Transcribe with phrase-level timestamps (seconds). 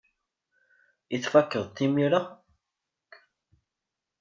[1.15, 2.21] I tfakeḍ-t imir-a?